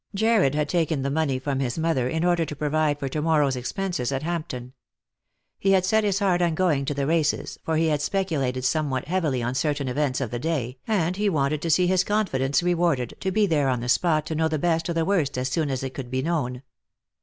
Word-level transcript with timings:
Jarred 0.15 0.55
had 0.55 0.67
taken 0.67 1.03
the 1.03 1.11
money 1.11 1.37
from 1.37 1.59
his 1.59 1.77
mother 1.77 2.09
in 2.09 2.25
order 2.25 2.43
to 2.43 2.55
provide 2.55 2.97
for 2.97 3.07
to 3.07 3.21
morrow's 3.21 3.55
expenses 3.55 4.11
at 4.11 4.23
Hampton. 4.23 4.73
He 5.59 5.73
had 5.73 5.85
set 5.85 6.03
his 6.03 6.17
heart 6.17 6.41
on 6.41 6.55
going 6.55 6.85
to 6.85 6.95
the 6.95 7.05
races, 7.05 7.59
for 7.63 7.77
he 7.77 7.85
had 7.89 8.01
speculated 8.01 8.65
some 8.65 8.89
what 8.89 9.05
heavily 9.05 9.43
on 9.43 9.53
certain 9.53 9.87
events 9.87 10.19
of 10.19 10.31
the 10.31 10.39
day, 10.39 10.79
and 10.87 11.17
he 11.17 11.29
wanted 11.29 11.61
to 11.61 11.69
see 11.69 11.85
his 11.85 12.03
confidence 12.03 12.63
rewarded, 12.63 13.13
to 13.19 13.29
be 13.29 13.45
there 13.45 13.69
on 13.69 13.81
the 13.81 13.87
spot 13.89 14.25
to 14.25 14.33
know 14.33 14.47
the 14.47 14.57
best 14.57 14.89
or 14.89 14.93
the 14.93 15.05
worst 15.05 15.37
as 15.37 15.49
soon 15.49 15.69
as 15.69 15.83
it 15.83 15.93
could 15.93 16.09
be 16.09 16.23
known. 16.23 16.63